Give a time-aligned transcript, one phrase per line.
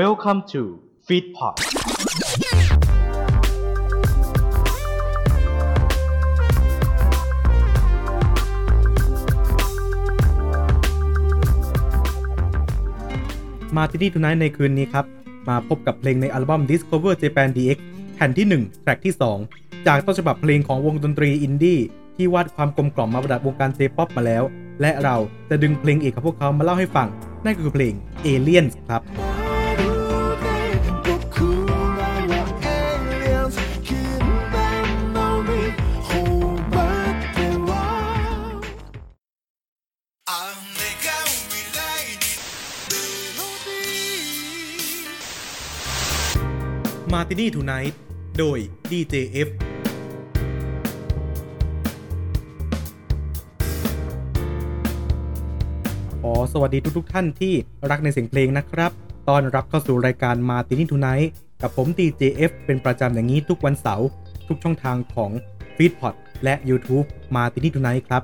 [0.00, 0.62] Welcome to
[1.06, 1.54] Feedpot
[13.76, 15.04] Martini Tonight ในคืนนี้ครับ
[15.48, 17.78] มาพบกับเพลงในอัลบั้ม Discover Japan DX
[18.14, 19.14] แผ่นที่ 1 track ที่
[19.50, 21.78] 2 จากต้นฉบับเพลงของวงดนตรีอินดี้
[22.16, 24.42] ที่วาดความกลมกล่อมมาประดับวงการ J-pop มาแล้ว
[24.80, 25.16] และเรา
[25.50, 27.08] จะดึงเพลงเอกของพวกเขามาเล่าให้ฟัง
[27.44, 27.94] นั่นก็คือเพลง
[28.26, 29.02] Aliens ครับ
[47.24, 47.98] มาที่นี่ทูไนท์
[48.38, 48.58] โดย
[48.90, 49.48] DJF
[56.20, 57.54] ขอสวัสดีทุกๆทท่านที่
[57.90, 58.92] รักในเสียงเพลงนะครับ
[59.28, 61.30] ต้อนรับเข้าสู่รายการ Martini Tonight
[61.62, 64.06] กับผม DJ F เป็นประจำอย่างนี้ทุกวันเสาร์
[64.48, 65.30] ทุกช่องทางของ
[65.76, 68.22] f e e d p o t และ YouTube Martini Tonight ครับ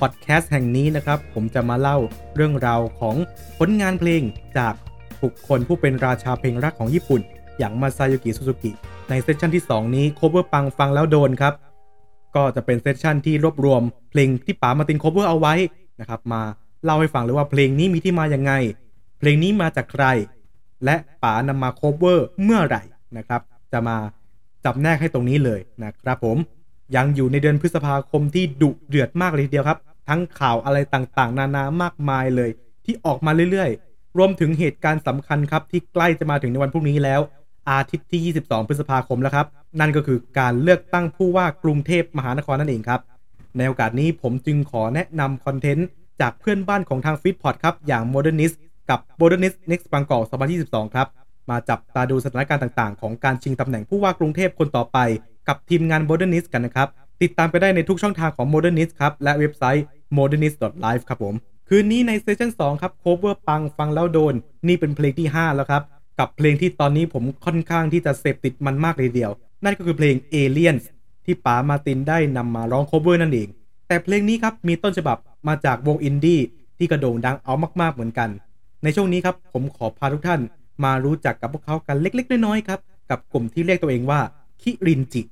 [0.00, 1.98] พอดแคสต์แห่งนี้นะครับผมจะมาเล่า
[2.34, 3.16] เรื่องราวของ
[3.58, 4.22] ผลงานเพลง
[4.58, 4.74] จาก
[5.22, 7.22] บุคคลผู้เป็นราชาเพลงรักของญี่ปุ่น
[7.58, 8.70] อย่างมาซายูกิซูซูกิ
[9.08, 11.54] ใน session ที่ 2 นี้ cover ปังฟังแล้วโดนครับ
[12.36, 15.54] ก็จะเป็น session ที่รวบรวมเพลงที่ป๋ามาติน cover เอาไว้
[16.00, 16.42] นะครับมา
[16.84, 18.52] เล่าให้ฟังเลยว่าเพลงนี้มีที่มาอย่างไง
[19.18, 20.04] เพลงนี้มาจากใคร
[20.84, 22.82] และป๋านำมา cover เมื่อไหร่
[23.16, 23.40] นะครับ
[23.72, 23.96] จะมา
[24.64, 26.36] จำแนกให้ตรงนี้เลยนะครับผม
[26.96, 32.50] ยังอยู่ในเดือนพฤษภาคมที่ดุเดือดมากเลยทีเดียวครับ ทั้งข่าวอะไรต่างๆ นานามากมายเลย
[32.84, 37.20] ที่ออกมาเรื่อยๆ รวมถึงเหตุการณ์สำคัญครับที่ใกล้จะมาถึงในวันพรุ่งนี้แล้ว
[37.68, 39.46] อาทิตย์ที่ 22 พฤษภาคมแล้วครับ
[39.80, 43.00] นั่นก็คือการเลือกตั้งผู้ว่ากรุงเทพมหานครนั่นเองครับ
[43.56, 45.86] ในโอกาสนี้ผมจึงขอแนะนำ content
[46.20, 48.56] จากเพื่อนบ้านของทาง Feedpot ครับ อย่าง Modernist
[48.90, 50.22] กับ Modernist Next Bangkok
[50.58, 51.06] 2022 ครับ
[51.50, 54.98] มาจับตาดูสถานการณ์ต่างๆ ของการชิงตำแหน่งผู้ว่ากรุงเทพคนต่อไป
[55.48, 56.88] กับทีมงาน Modernist กันนะครับ
[57.22, 59.84] ติดตามไปได้ในทุกช่องทางของ Modernist ครับ และเว็บไซต์
[60.16, 61.34] modernist.live ครับผม
[61.68, 64.34] คืนนี้ใน session 2ครับ cover ปังฟังแล้วโดน
[64.68, 65.82] นี่เป็นเพลงที่ 5 แล้วครับ
[66.18, 69.30] กับเพลงที่ตอนนี้ผมค่อนข้างที่จะเสพติดมันมากเลยทีเดียว
[69.64, 70.84] นั่นก็คือเพลง Aliens
[71.24, 73.48] ที่ป๋ามาตินได้นำมาร้อง cover นั่นเอง
[73.88, 75.16] แต่เพลงนี้ครับมีต้นฉบับ
[75.48, 76.40] มาจากวงอินดี้
[76.78, 78.28] ที่ก็โด่งดังเอามากๆเหมือนกัน
[78.82, 80.40] ในช่วงนี้ครับผมขอพาทุกท่าน
[80.84, 82.80] มารู้จักกับพวกเขากันเล็กๆ น้อยๆครับ
[83.10, 84.20] กับกลุ่มที่เรียกตัวเองว่า
[84.62, 85.22] คิรินจิ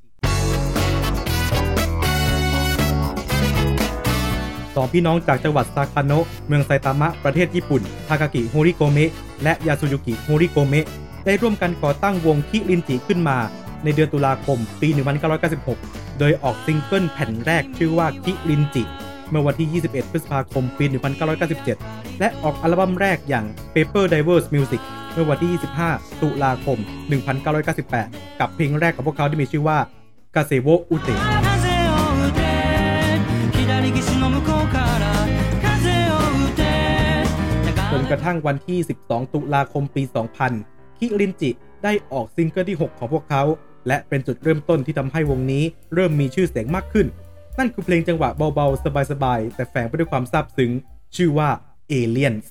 [4.76, 9.10] สองพี่น้องจากจังหวัดซาคาโดะเมืองไซตามะประเทศญี่ปุ่น ทาคากิโฮริโกเมะ
[9.42, 10.86] และยาสุยุกิโฮริโกเมะ
[11.24, 13.38] ได้ร่วมกันก่อตั้งวงคิรินจิขึ้นมา
[13.84, 14.88] ในเดือนตุลาคม ปี
[15.52, 18.82] 1996 โดยออกซิงเกิลแผ่นแรกชื่อว่าคิรินจิ
[19.30, 20.84] เมื่อวันที่ 21 พฤษภาคม ปี
[21.52, 23.44] 1997 และออกอัลบั้มแรกอย่าง
[23.74, 24.82] Paper Driver's Music
[25.12, 25.50] เมื่อวันที่
[25.84, 26.78] 25 ตุลาคม
[27.58, 29.78] 1998 กับเพลงแรกของพวกเขาที่มีชื่อว่า
[30.34, 31.45] กาเซโวอุเตะ
[38.10, 40.02] กระทั่งวันที่ 12 ตุลาคมปี
[40.50, 41.50] 2000 คิรินจิ
[41.84, 43.42] ได้ออกซิงเกิลที่ 6 ของพวกเขา
[43.88, 47.06] และเป็นจุดเริ่มต้นที่ทำให้วงนี้เริ่มมีชื่อเสียงมากขึ้น
[47.58, 50.72] นั่นคือเพลงจังหวะเบาๆ สบายๆ แต่แฝงไปด้วยความซาบซึ้ง
[51.16, 51.48] ชื่อว่า
[51.92, 52.44] Aliens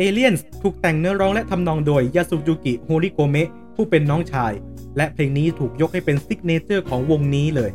[0.00, 4.52] Aliens ถูกแต่งเนื้อร้องและทำนองโดยยาสุยุกิโฮริโกเมะผู้เป็นน้องชาย
[4.96, 7.70] และเพลงนี้ถูกยกให้เป็น signature ของวงนี้เลย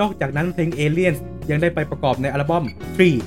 [0.00, 1.18] นอกจากนั้นเพลง Aliens
[1.50, 2.64] ยังได้ไปประกอบในอัลบั้ม
[2.94, 3.18] Three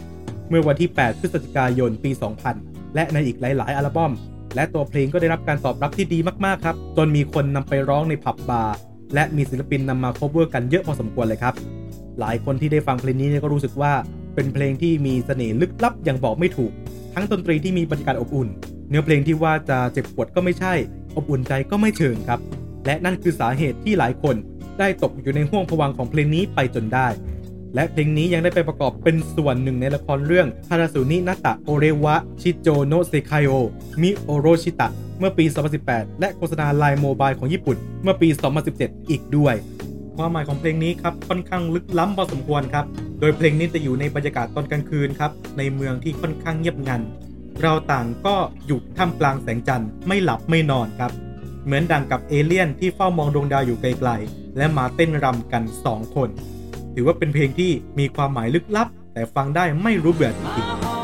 [0.50, 2.12] เมื่อวันที่ 8 พฤศจิกายน ปี
[2.54, 4.14] 2000 และในอีกหลาย ๆ อัลบั้ม
[4.56, 8.76] และตัวเพลงก็ได้รับการตอบรับที่ดีมาก ๆ ครับ จนมีคนนำไปร้องในผับบาร์
[9.14, 11.54] และมีศิลปินนำมา cover กันเยอะพอสมควรเลยครับ
[12.20, 13.94] หลายคนที่ได้ฟังเพลงนี้ก็รู้สึกว่า
[14.36, 16.72] เป็นเพลงที่มีเสน่ห์ลึกลับอย่างบอกไม่ถูก
[17.14, 18.50] ทั้งดนตรีที่มีบรรยากาศอบอุ่น
[18.90, 20.74] เนื้อเพลงที่ว่าจะเจ็บปวดก็ไม่ใช่
[21.16, 22.40] อบอุ่นใจก็ไม่เชิงครับ
[22.86, 24.36] และนั่นคือสาเหตุที่หลายคน
[24.80, 27.08] ได้ตกอยู่ในห่วงผวังของเพลงนี้ไปจนได้
[27.76, 33.52] และเพลงนี้ยังได้ไปประกอบเป็นส่วนหนึ่งในละครเรื่องฮาราสุนินาตะโอเรวะชิโจโนเซคายโอ
[34.02, 34.88] มิโอโรชิตะ
[35.20, 35.46] เมื่อปี
[35.84, 38.28] 2018 และโฆษณาไลน์โมบายของญี่ปุ่นเมื่อปี
[38.70, 39.56] 2017 อีกด้วย
[40.16, 42.86] ความหมายของเพลงนี้ครับค่อนข้างลึกล้ำพอสมควรครับ
[43.20, 47.02] โดยเพลงนี้จะอยู่ในบรรยากาศตอนกลางคืนครับ ในเมืองที่ค่อนข้างเงียบงัน
[47.62, 51.12] เราต่างก็อยู่ท่ามกลางแสงจันทร์ไม่หลับไม่นอนครับ
[51.66, 56.30] เหมือนดังกับเอเลี่ยนที่เฝ้ามองดวงดาวอยู่ไกลๆ และมาเต้นรำกัน 2 คน
[56.94, 60.76] ถือว่าเป็นเพลงที่มีความหมายลึกลับ แต่ฟังได้ไม่รู้เบื่อจริงๆ「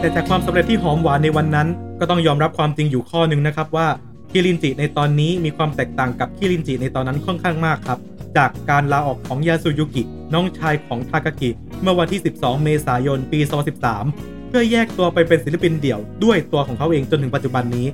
[0.00, 1.68] แต่จากความสำเร็จที่หอมหวานในวันนั้น
[2.00, 3.88] ก็ต้องยอมรับความจริงอยู่ข้อหนึ่งนะครับว่า
[4.30, 7.98] คิรินจิในตอนนี้มีความแตกต่างกับคิรินจิในตอนนั้นค่อนข้างมากครับ
[8.36, 10.02] จากการลาออกของยาสุยุกิ
[10.34, 11.50] น้องชายของทากากิ
[11.82, 13.38] เมื่อวันที่ 12 เมษายน ปี
[13.94, 17.86] 2013 เพื่อแยกตัวไปเป็นศิลปินเดี่ยวด้วยตัวของเขาเองจนถึงปัจจุบันนี้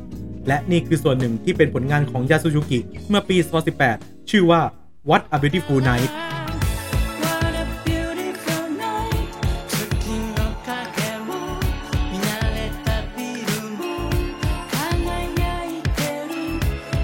[0.49, 3.37] และนี่คือส่วนหนึ่งที่เป็นผลงานของยาสุยุกิ เมื่อปี
[3.85, 4.61] 2018 ชื่อว่า
[5.09, 6.11] What a Beautiful Night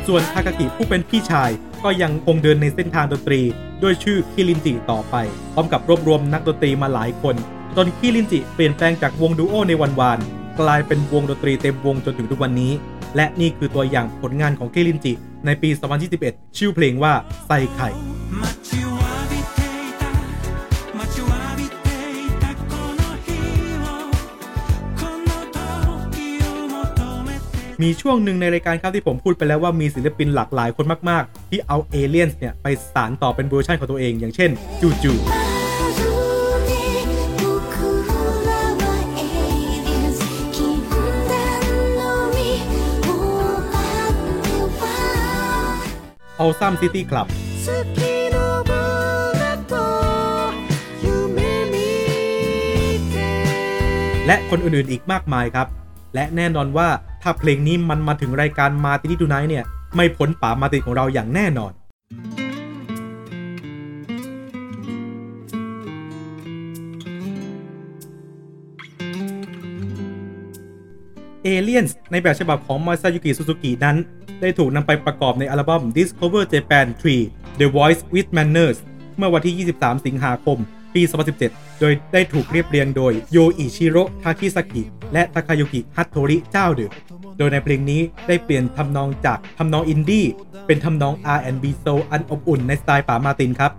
[0.07, 1.51] ส่วนทากากิผู้เป็นพี่ชาย
[1.85, 3.41] ก็ยังคงเดินในเส้นทางดนตรี
[3.83, 5.15] ด้วยชื่อคิรินจิต่อไป
[5.55, 7.37] พร้อมกับรวบรวมนักดนตรีมาหลายคน
[7.77, 10.19] จนคิรินจิเปลี่ยนแปลงจากวงดูโอในวันวาน
[10.61, 12.73] กลายเป็นวงดนตรีเต็มวงจนถึงทุกวันนี้
[13.17, 15.13] และนี่คือตัวอย่างผลงานของคิรินจิ
[15.47, 15.69] ในปี
[16.13, 17.13] 2021 ชื่อเพลงว่า
[17.47, 17.91] ไซไข่
[27.83, 34.51] มีช่วงหนึ่งในรายการครับที่ผมพูดไปแล้วว่ามีศิลปินหลากหลายคนมาก ๆ ที่เอาเอเลียนเนี่ย ไปสานต่อเป็นเวอร์ชันของตัวเอง อย่างเช่น
[34.81, 35.13] JUJU
[46.39, 47.29] Awesome City Club
[54.27, 55.67] และคนอื่น ๆ อีกมากมายครับ
[56.15, 56.89] และแน่นอนว่า
[57.27, 59.65] ถ้าเพลงนี้มันมาถึงรายการมาตินี่ดูไนเนี่ย
[59.97, 61.73] ไม่พ้นป๋ามาติของเราอย่างแน่นอน
[71.43, 73.97] เอเลียนส์ในแบบฉบับของมาซายุกิซูซูกินั้น
[74.41, 76.87] ได้ถูกนำไปประกอบในอัลบั้ม Discover Japan
[77.23, 78.79] 3 The Voice with Manners
[79.17, 80.59] เมื่อวันที่ 23 สิงหาคม
[80.95, 81.03] ปี
[81.41, 84.85] 2017 โดยได้ถูกเรียบเรียงโดยโยอิชิโร่ทาคิสกิ
[85.15, 86.91] และทาคายุกิฮัตโทริเจ้าดึก
[87.39, 90.27] โดยในเพลงนี้ได้เปลี่ยนทำนองจากทำนองอินดี้
[90.67, 93.73] เป็นทำนอง R&B soul อันอบอุ่นในสไตล์ป๋ามาตินครับ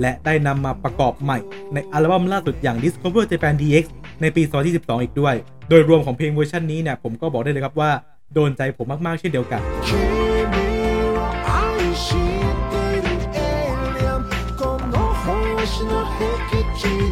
[0.00, 1.38] และได้นำมาประกอบใหม่
[1.74, 3.84] ในอัลบั้มล่าสุดอย่าง Discover Japan DX
[4.20, 4.42] ในปี
[4.72, 5.34] 2022 อีกด้วย
[5.68, 7.90] โดยรวมของเพลงเวอร์ชันนี้เนี่ยผมก็บอกได้เลยครับว่า
[8.34, 9.60] โดนใจผมมาก ๆ เช่นเดียวกัน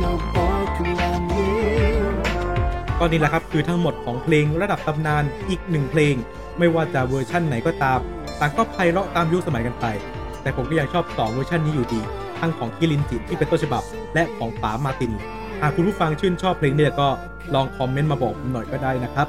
[0.01, 0.48] เนาะ
[3.01, 6.15] ก็นี่แหละครับคือทั้งหมดของเพลงระดับตำนานอีกหนึ่งเพลง
[6.59, 8.01] ไม่ว่าจะเวอร์ชั่นไหนก็ตาม
[8.41, 9.87] ต่างก็ไพเราะตามยุคสมัยกันไป
[10.43, 12.01] แต่ผมก็ยังชอบสองเวอร์ชันนี้อยู่ดี
[12.39, 13.83] ทั้งของคิรินจิที่เป็นต้นฉบับ
[14.15, 15.13] และของป๋ามาร์ติน
[15.61, 17.09] หากคุณผู้ฟังชื่นชอบเพลงนี้ก็
[17.55, 19.27] ลองคอมเมนต์มาบอกผมหน่อยก็ได้นะครับ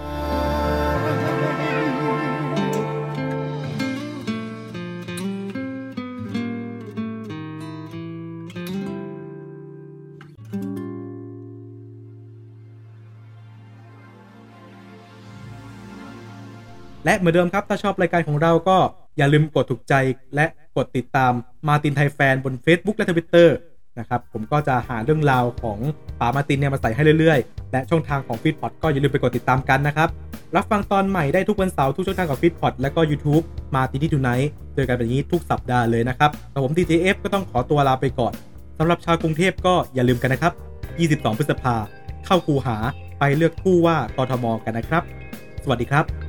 [17.06, 18.78] และเหมือนเดิมครับ ถ้าชอบรายการของเราก็
[19.18, 19.94] อย่าลืมกดถูกใจ
[20.36, 20.46] และ
[20.78, 21.32] กดติดตาม
[21.68, 23.50] มาตินไทยแฟนบน Facebook และ Twitter
[24.00, 25.80] นะครับผมก็จะหาเรื่องราวของ
[26.20, 30.10] ป๋ามาตินเนี่ยมาใส่ให้เรื่อยๆ และช่องทางของฟีดพอดก็อย่าลืมไปกดติดตามกันนะครับ
[30.56, 33.44] รับฟังตอนใหม่ได้ทุกวันเสาร์ทุกช่องทางของฟีดพอดและก็ YouTube
[33.76, 38.34] มาตินที่ทูไนท์เจอกันแบบนี้ทุกสัปดาห์เลยนะครับแต่ผม DJF ก็ต้องขอตัวลาไปก่อน
[38.78, 40.54] สำหรับชาวกรุงเทพก็อย่าลืมกันนะครับ
[41.22, 41.76] 22 พฤษภา
[42.26, 42.78] เข้าคูหา
[43.20, 45.04] ไปเลือกผู้ว่ากทมกันนะครับ
[45.64, 46.29] สวัสดีครับ